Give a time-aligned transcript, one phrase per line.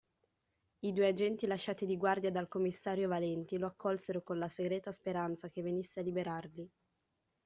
[0.79, 5.47] I due agenti lasciati di guardia dal commissario Valenti lo accolsero con la segreta speranza
[5.49, 6.67] che venisse a liberarli.